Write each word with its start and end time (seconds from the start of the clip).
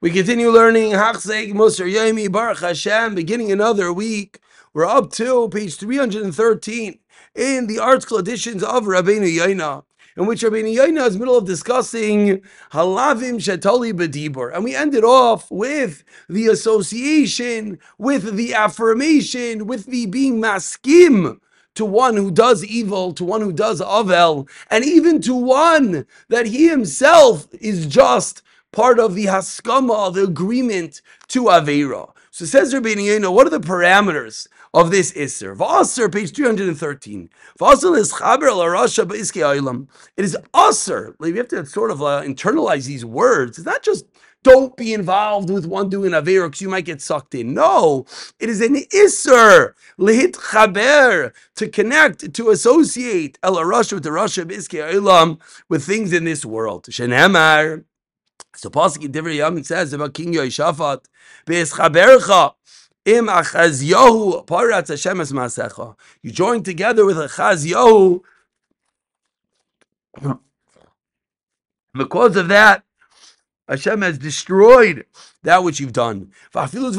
We 0.00 0.10
continue 0.10 0.50
learning 0.50 0.92
Hachzek 0.92 1.52
Musar 1.52 1.88
Yomi 1.88 2.32
Baruch 2.32 2.60
Hashem, 2.60 3.14
beginning 3.14 3.52
another 3.52 3.92
week. 3.92 4.40
We're 4.72 4.86
up 4.86 5.12
to 5.12 5.48
page 5.48 5.76
313 5.76 6.98
in 7.36 7.66
the 7.66 7.76
ArtScroll 7.76 8.20
editions 8.20 8.64
of 8.64 8.84
Rabbeinu 8.84 9.32
Yona, 9.32 9.84
in 10.16 10.26
which 10.26 10.42
Rabbeinu 10.42 10.74
Yona 10.74 11.06
is 11.06 11.18
middle 11.18 11.36
of 11.36 11.46
discussing 11.46 12.40
Halavim 12.72 13.36
Shetoli 13.36 13.92
Bedibur. 13.92 14.52
And 14.52 14.64
we 14.64 14.74
ended 14.74 15.04
off 15.04 15.48
with 15.50 16.02
the 16.28 16.48
association, 16.48 17.78
with 17.98 18.34
the 18.34 18.54
affirmation, 18.54 19.66
with 19.66 19.86
the 19.86 20.06
being 20.06 20.40
maskim 20.40 21.38
to 21.74 21.84
one 21.84 22.16
who 22.16 22.32
does 22.32 22.64
evil, 22.64 23.12
to 23.12 23.24
one 23.24 23.40
who 23.40 23.52
does 23.52 23.80
avel, 23.80 24.48
and 24.68 24.84
even 24.84 25.20
to 25.22 25.34
one 25.34 26.06
that 26.28 26.46
he 26.46 26.68
himself 26.68 27.46
is 27.60 27.86
just 27.86 28.42
part 28.72 28.98
of 28.98 29.14
the 29.14 29.26
haskama, 29.26 30.12
the 30.14 30.24
agreement 30.24 31.02
to 31.28 31.44
Avera. 31.44 32.12
So 32.30 32.44
says 32.44 32.72
Rabbi 32.72 32.90
Yona, 32.90 33.32
what 33.32 33.46
are 33.46 33.50
the 33.50 33.60
parameters 33.60 34.46
of 34.72 34.90
this 34.92 35.12
Isser? 35.12 35.56
V'aser, 35.56 36.12
page 36.12 36.32
313. 36.32 37.28
V'aser 37.58 37.98
is 37.98 38.12
chaber 38.12 38.56
la 38.56 38.66
rasha 38.66 39.04
b'iske 39.04 39.42
aylam. 39.42 39.88
It 40.16 40.24
is 40.24 40.36
aser. 40.56 41.16
Like, 41.18 41.32
we 41.32 41.38
have 41.38 41.48
to 41.48 41.66
sort 41.66 41.90
of 41.90 42.00
uh, 42.00 42.22
internalize 42.22 42.86
these 42.86 43.04
words. 43.04 43.58
It's 43.58 43.66
not 43.66 43.82
just 43.82 44.06
don't 44.42 44.76
be 44.76 44.94
involved 44.94 45.50
with 45.50 45.66
one 45.66 45.90
doing 45.90 46.12
Avera 46.12 46.46
because 46.46 46.62
you 46.62 46.68
might 46.68 46.84
get 46.84 47.02
sucked 47.02 47.34
in. 47.34 47.52
No, 47.52 48.06
it 48.38 48.48
is 48.48 48.60
an 48.60 48.74
Isser, 48.74 49.74
lihit 49.98 50.32
chaber, 50.32 51.32
to 51.56 51.68
connect, 51.68 52.32
to 52.32 52.50
associate 52.50 53.38
el 53.42 53.54
with 53.54 54.02
the 54.02 54.10
rasha 54.10 54.44
b'iske 54.44 54.92
aylam 54.92 55.40
with 55.68 55.84
things 55.84 56.12
in 56.12 56.24
this 56.24 56.44
world. 56.44 56.84
Shenemar. 56.84 57.84
So 58.54 58.68
Pasuk 58.68 59.04
in 59.04 59.12
Divrei 59.12 59.36
Yamin 59.36 59.64
says 59.64 59.92
about 59.92 60.14
King 60.14 60.34
Yehoshaphat, 60.34 61.04
"Be'eschabercha 61.46 62.54
im 63.04 63.26
Achazyahu 63.26 64.44
paratz 64.46 64.88
Hashem 64.88 65.20
es 65.20 65.32
masecha." 65.32 65.96
You 66.22 66.30
join 66.30 66.62
together 66.62 67.04
with 67.04 67.16
Achazyahu. 67.16 68.22
Because 71.94 72.36
of 72.36 72.48
that, 72.48 72.84
Hashem 73.68 74.02
has 74.02 74.18
destroyed 74.18 75.06
that 75.42 75.62
which 75.62 75.80
you've 75.80 75.92
done. 75.92 76.32
Even 76.54 76.98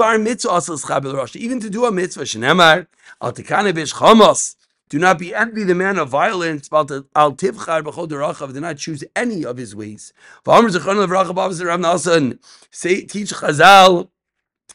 to 1.59 1.69
do 1.69 1.85
a 1.85 1.91
mitzvah, 1.91 2.23
shenemar 2.23 2.87
al 3.21 3.33
tikane 3.33 3.75
bish 3.75 3.93
chamos. 3.93 4.55
Do 4.91 4.99
not 4.99 5.17
be 5.19 5.33
envy 5.33 5.63
the 5.63 5.73
man 5.73 5.97
of 5.97 6.09
violence. 6.09 6.67
Al. 6.73 7.31
Do 7.31 7.51
not 7.53 8.77
choose 8.77 9.05
any 9.15 9.45
of 9.45 9.55
his 9.55 9.73
ways. 9.73 10.11
Say 10.45 10.65
teach 13.05 13.31
Chazal 13.31 14.09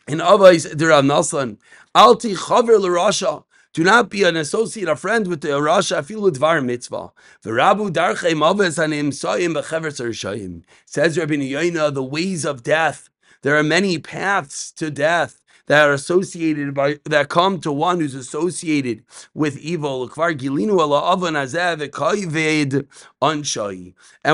in 0.08 0.18
Avos 0.18 0.88
Rav 0.88 1.04
Nasan. 1.04 1.58
Al 1.94 2.16
tichaver 2.16 2.80
l'rasha. 2.80 3.44
Do 3.74 3.84
not 3.84 4.08
be 4.08 4.22
an 4.22 4.36
associate, 4.38 4.88
a 4.88 4.96
friend 4.96 5.26
with 5.26 5.42
the 5.42 5.48
Rasha, 5.48 5.98
afilu 5.98 6.30
dvar 6.30 6.64
mitzvah. 6.64 7.12
V'rabu 7.44 7.90
darchei 7.90 8.32
maves 8.32 8.78
hanim 8.78 9.08
soyim 9.08 9.52
b'chever 9.54 9.88
tzarishayim. 9.88 10.62
Says 10.86 11.18
Rabbi 11.18 11.34
Yona, 11.34 11.92
the 11.92 12.02
ways 12.02 12.46
of 12.46 12.62
death. 12.62 13.10
There 13.42 13.54
are 13.54 13.62
many 13.62 13.98
paths 13.98 14.72
to 14.72 14.90
death 14.90 15.42
that 15.66 15.88
are 15.88 15.92
associated 15.92 16.74
by 16.74 16.98
that 17.04 17.28
come 17.28 17.60
to 17.60 17.72
one 17.72 18.00
who's 18.00 18.14
associated 18.14 19.04
with 19.34 19.58
evil. 19.58 20.02
And 20.08 20.38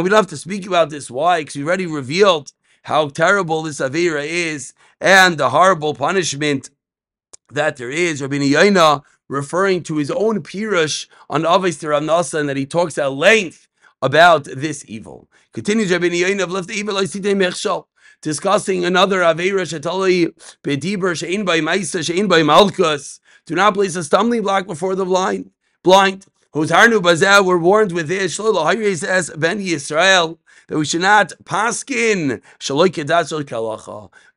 we 0.04 0.08
don't 0.08 0.16
have 0.16 0.26
to 0.26 0.36
speak 0.36 0.66
about 0.66 0.90
this. 0.90 1.10
Why? 1.10 1.40
Because 1.40 1.56
we 1.56 1.64
already 1.64 1.86
revealed 1.86 2.52
how 2.82 3.08
terrible 3.08 3.62
this 3.62 3.80
Avera 3.80 4.26
is 4.26 4.74
and 5.00 5.38
the 5.38 5.50
horrible 5.50 5.94
punishment 5.94 6.70
that 7.50 7.76
there 7.76 7.90
is. 7.90 8.20
Rabbi 8.20 9.00
referring 9.28 9.82
to 9.84 9.96
his 9.96 10.10
own 10.10 10.42
pirush 10.42 11.06
on 11.30 11.42
Avos 11.42 11.88
Rav 11.88 12.02
Nasan 12.02 12.46
that 12.46 12.56
he 12.56 12.66
talks 12.66 12.98
at 12.98 13.12
length 13.12 13.68
about 14.02 14.44
this 14.44 14.84
evil. 14.88 15.28
Continues 15.52 15.90
Rabbi 15.90 16.08
Yona 16.08 16.42
of 16.42 16.50
left 16.50 16.68
the 16.68 16.74
evil 16.74 16.96
discussing 18.22 18.84
another 18.84 19.20
Aveira 19.20 19.66
Shetali 19.66 20.32
Bediber 20.62 21.12
Shein 21.12 21.44
by 21.44 21.60
Maisa 21.60 22.00
Shein 22.00 22.28
by 22.28 22.40
Malkus. 22.40 23.20
Do 23.44 23.54
not 23.54 23.74
place 23.74 23.96
a 23.96 24.04
stumbling 24.04 24.42
block 24.42 24.66
before 24.66 24.94
the 24.94 25.04
blind. 25.04 25.50
Blind. 25.82 26.26
Whose 26.52 26.70
Harnu 26.70 27.00
Bazeh 27.00 27.44
were 27.44 27.58
warned 27.58 27.92
with 27.92 28.08
this. 28.08 28.38
Shlomo 28.38 28.96
says 28.96 29.30
Ben 29.36 29.58
Yisrael 29.58 30.38
that 30.68 30.78
we 30.78 30.84
should 30.84 31.00
not 31.00 31.32
paskin 31.44 32.40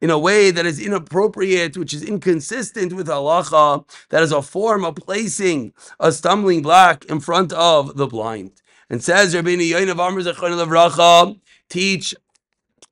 in 0.02 0.10
a 0.10 0.20
way 0.20 0.52
that 0.52 0.66
is 0.66 0.80
inappropriate, 0.80 1.78
which 1.78 1.94
is 1.94 2.04
inconsistent 2.04 2.94
with 2.94 3.08
halacha, 3.08 3.88
that 4.10 4.24
is 4.24 4.32
a 4.32 4.42
form 4.42 4.84
of 4.84 4.96
placing 4.96 5.72
a 6.00 6.12
stumbling 6.12 6.62
block 6.62 7.06
in 7.06 7.20
front 7.20 7.54
of 7.54 7.96
the 7.96 8.08
blind. 8.08 8.62
And 8.90 9.04
says 9.04 9.36
Rabbi 9.36 9.56
Yoinav 9.56 10.00
Amr 10.00 11.36
teach 11.70 12.16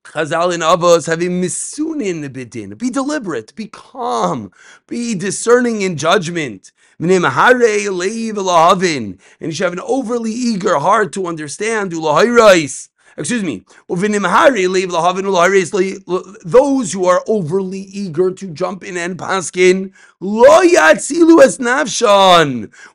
Chazal 0.03 0.53
in 0.53 0.61
Avos 0.61 1.07
having 1.07 1.41
misunin 1.41 2.27
bidin. 2.29 2.77
Be 2.77 2.89
deliberate, 2.89 3.55
be 3.55 3.67
calm, 3.67 4.51
be 4.87 5.15
discerning 5.15 5.81
in 5.81 5.97
judgment. 5.97 6.71
And 6.99 7.09
you 7.09 7.17
should 9.51 9.63
have 9.63 9.73
an 9.73 9.79
overly 9.79 10.31
eager 10.31 10.77
heart 10.77 11.11
to 11.13 11.25
understand. 11.25 11.93
Excuse 13.15 13.43
me. 13.43 13.63
Those 13.87 14.11
who 16.93 17.05
are 17.05 17.23
overly 17.27 17.79
eager 17.79 18.31
to 18.31 18.47
jump 18.47 18.83
in 18.83 18.97
and 18.97 19.17
paskin 19.17 19.91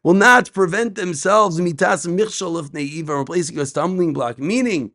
will 0.02 0.14
not 0.14 0.52
prevent 0.52 0.94
themselves 0.94 1.56
from 1.56 3.24
placing 3.24 3.58
a 3.58 3.66
stumbling 3.66 4.12
block. 4.12 4.38
Meaning, 4.38 4.90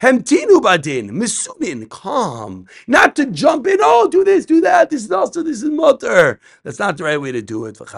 Hemtinu 0.00 0.60
badin, 0.60 1.10
misunin, 1.10 1.88
calm. 1.88 2.66
Not 2.86 3.16
to 3.16 3.26
jump 3.26 3.66
in, 3.66 3.78
oh, 3.80 4.08
do 4.08 4.24
this, 4.24 4.44
do 4.44 4.60
that, 4.60 4.90
this 4.90 5.04
is 5.04 5.12
also, 5.12 5.42
this 5.42 5.62
is 5.62 5.70
mutter. 5.70 6.38
That's 6.62 6.78
not 6.78 6.98
the 6.98 7.04
right 7.04 7.20
way 7.20 7.32
to 7.32 7.42
do 7.42 7.64
it. 7.64 7.78
And 7.78 7.88
the 7.88 7.94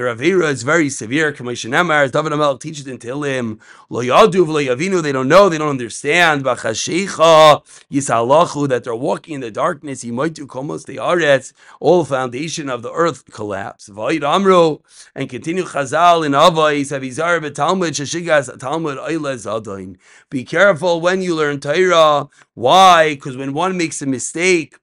Ravira 0.00 0.50
is 0.50 0.62
very 0.62 0.90
severe. 0.90 1.32
David 1.32 2.32
Amelch 2.32 2.60
teaches 2.60 2.86
in 2.86 2.98
Tehillim, 2.98 3.58
lo 3.90 4.02
yadu 4.02 5.02
they 5.02 5.12
don't 5.12 5.28
know, 5.28 5.48
they 5.48 5.58
don't 5.58 5.68
understand. 5.68 6.44
That 6.44 6.58
they're 8.84 8.94
walking 8.94 9.34
in 9.34 9.40
the 9.40 9.50
darkness, 9.50 10.04
all 11.80 12.04
foundation 12.04 12.68
of 12.68 12.82
the 12.82 12.92
earth 12.92 13.24
collapse. 13.30 13.88
And 13.88 15.28
continue 15.28 15.64
Chazal 15.64 16.26
in 16.26 16.32
Avais, 16.32 16.92
Avizar 16.92 17.40
betalmud, 17.40 17.90
Shashigas 17.90 18.58
Talmud, 18.58 18.98
Oile 18.98 19.36
Zadain. 19.36 19.87
Be 20.28 20.44
careful 20.44 21.00
when 21.00 21.22
you 21.22 21.34
learn 21.34 21.60
Torah. 21.60 22.28
Why? 22.54 23.14
Because 23.14 23.36
when 23.36 23.54
one 23.54 23.76
makes 23.76 24.02
a 24.02 24.06
mistake 24.06 24.76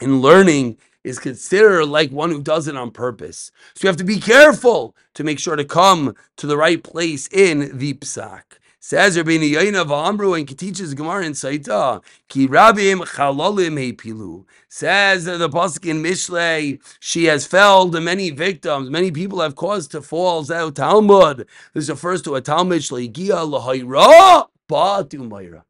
in 0.00 0.20
learning, 0.20 0.76
is 1.04 1.18
considered 1.18 1.86
like 1.86 2.10
one 2.10 2.30
who 2.30 2.42
does 2.42 2.68
it 2.68 2.76
on 2.76 2.90
purpose. 2.90 3.50
So 3.74 3.84
you 3.84 3.88
have 3.88 3.96
to 3.96 4.04
be 4.04 4.20
careful 4.20 4.94
to 5.14 5.24
make 5.24 5.38
sure 5.38 5.56
to 5.56 5.64
come 5.64 6.14
to 6.36 6.46
the 6.46 6.56
right 6.56 6.82
place 6.82 7.28
in 7.28 7.76
the 7.78 7.94
psak. 7.94 8.42
Says 8.80 9.16
Rabbi 9.16 9.38
Yona 9.38 9.90
Amru 9.90 10.34
and 10.34 10.56
teaches 10.56 10.94
Gemara 10.94 11.24
in 11.24 11.32
Saita, 11.32 12.00
Ki 12.28 12.46
Rabim 12.46 13.00
Chalolim 13.00 13.96
Pilu. 13.96 14.44
Says 14.68 15.24
the 15.24 15.48
pasuk 15.48 15.84
in 15.84 16.00
Mishlei, 16.00 16.80
she 17.00 17.24
has 17.24 17.44
felled 17.44 18.00
many 18.00 18.30
victims. 18.30 18.88
Many 18.88 19.10
people 19.10 19.40
have 19.40 19.56
caused 19.56 19.90
to 19.90 20.00
fall. 20.00 20.44
Zau 20.44 20.72
Talmud. 20.72 21.48
This 21.74 21.88
refers 21.88 22.22
to 22.22 22.36
a 22.36 22.40
Talmud 22.40 22.82
Shleigia 22.82 23.44
Lahayra 23.44 24.46
Ba'atu 24.70 25.28
Mayra. 25.28 25.64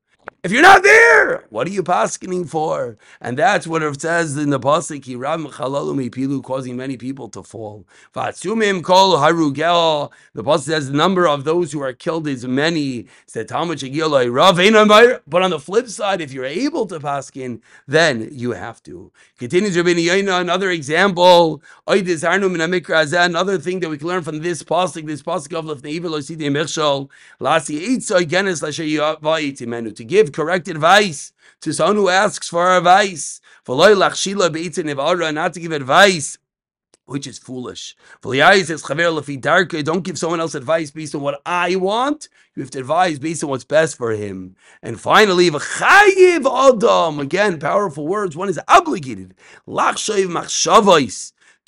If 0.49 0.53
you're 0.55 0.63
not 0.63 0.83
there, 0.83 1.45
what 1.51 1.67
are 1.67 1.71
you 1.71 1.83
paskening 1.83 2.49
for? 2.49 2.97
And 3.21 3.39
that's 3.39 3.67
what 3.67 3.83
it 3.83 4.01
says 4.01 4.35
in 4.39 4.49
the 4.49 4.59
pasuk. 4.59 5.05
He 5.05 5.15
ram 5.15 5.45
pilu, 5.45 6.43
causing 6.43 6.75
many 6.75 6.97
people 6.97 7.29
to 7.29 7.43
fall. 7.43 7.85
Vatsumim 8.15 8.83
kol 8.83 9.19
harugel. 9.19 10.11
The 10.33 10.43
pasuk 10.43 10.61
says 10.61 10.91
the 10.91 10.97
number 10.97 11.29
of 11.29 11.45
those 11.45 11.73
who 11.73 11.83
are 11.83 11.93
killed 11.93 12.27
is 12.27 12.47
many. 12.47 13.09
But 13.35 13.53
on 13.53 13.69
the 15.51 15.61
flip 15.63 15.89
side, 15.89 16.23
if 16.23 16.33
you're 16.33 16.47
able 16.47 16.87
to 16.87 16.99
paskin, 16.99 17.61
then 17.87 18.31
you 18.33 18.53
have 18.53 18.83
to. 18.85 19.13
Continues 19.39 19.77
Rabbeinu 19.77 20.03
Yona. 20.03 20.41
Another 20.41 20.71
example. 20.71 21.63
Another 21.87 23.59
thing 23.59 23.81
that 23.81 23.91
we 23.91 23.99
can 23.99 24.09
learn 24.09 24.23
from 24.23 24.39
this 24.39 24.63
pasuk. 24.63 25.05
This 25.05 25.21
pasuk 25.21 25.53
of 25.53 25.67
lefnei 25.67 25.89
evil. 25.89 26.13
Lasi 27.39 27.99
to 29.95 30.05
give 30.05 30.33
correct 30.39 30.69
advice 30.69 31.33
to 31.63 31.73
someone 31.73 31.97
who 31.97 32.09
asks 32.09 32.49
for 32.49 32.77
advice. 32.77 33.41
Not 33.67 34.15
to 35.55 35.61
give 35.61 35.73
advice 35.73 36.39
which 37.07 37.27
is 37.27 37.39
foolish. 37.39 37.97
Don't 38.23 40.05
give 40.05 40.19
someone 40.19 40.41
else 40.41 40.55
advice 40.55 40.93
based 40.93 41.15
on 41.15 41.23
what 41.23 41.41
I 41.45 41.77
want. 41.77 42.29
You 42.55 42.63
have 42.63 42.71
to 42.73 42.81
advise 42.81 43.19
based 43.19 43.43
on 43.43 43.49
what's 43.51 43.65
best 43.65 43.97
for 43.97 44.13
him. 44.13 44.55
And 44.83 45.01
finally, 45.01 45.49
again, 45.49 47.59
powerful 47.59 48.07
words. 48.07 48.37
One 48.37 48.51
is 48.51 48.61
obligated 48.69 49.35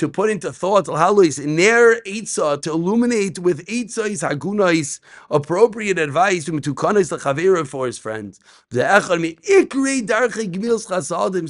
to 0.00 0.08
put 0.08 0.30
into 0.30 0.50
thought 0.50 0.86
hallois 0.86 1.44
ner 1.44 2.00
itza 2.06 2.58
to 2.62 2.70
illuminate 2.70 3.38
with 3.38 3.66
itzais 3.66 4.26
hagunais 4.26 4.98
appropriate 5.30 5.98
advice 5.98 6.46
to 6.46 6.52
tukanis 6.52 7.12
lechavera 7.12 7.66
for 7.66 7.84
his 7.84 7.98
friends. 7.98 8.40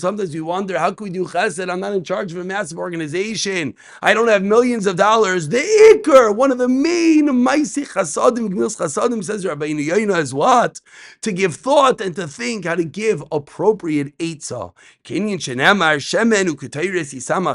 Sometimes 0.01 0.35
we 0.35 0.41
wonder 0.41 0.79
how 0.81 0.91
can 0.91 1.05
we 1.05 1.11
do 1.11 1.27
chesed? 1.27 1.71
I'm 1.71 1.79
not 1.79 1.93
in 1.93 2.03
charge 2.03 2.33
of 2.33 2.39
a 2.39 2.45
massive 2.45 2.79
organization. 2.79 3.75
I 4.03 4.15
don't 4.15 4.27
have 4.27 4.43
millions 4.43 4.89
of 4.89 4.97
dollars. 4.97 5.49
The 5.49 5.59
ikr, 5.59 6.35
one 6.35 6.51
of 6.51 6.59
the 6.59 6.69
main 6.69 7.29
maisi 7.29 7.87
chasadim 7.87 8.49
gmilas 8.49 8.77
chasadim 8.79 9.23
says 9.23 9.47
Rabbi 9.47 9.67
Yona 9.67 10.19
is 10.19 10.35
what 10.35 10.81
to 11.21 11.31
give 11.31 11.55
thought 11.55 12.01
and 12.01 12.17
to 12.17 12.27
think 12.27 12.65
how 12.65 12.75
to 12.75 12.85
give 12.85 13.23
appropriate 13.31 14.13
itza. 14.19 14.73
Kenyan 15.05 15.39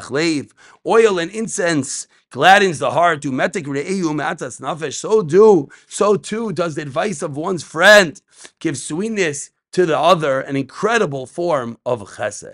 leiv 0.10 0.52
oil 0.86 1.20
and 1.20 1.32
incense 1.32 2.08
gladdens 2.30 2.80
the 2.80 2.92
heart. 2.92 3.24
So 3.24 3.32
do, 5.24 5.70
so 5.88 6.16
too 6.16 6.54
does 6.54 6.76
the 6.76 6.82
advice 6.82 7.22
of 7.22 7.38
one's 7.38 7.64
friend 7.64 8.22
give 8.60 8.78
sweetness 8.78 9.52
to 9.74 9.86
the 9.86 9.98
other, 9.98 10.42
an 10.42 10.56
incredible 10.56 11.26
form 11.26 11.78
of 11.86 12.02
chesed. 12.02 12.54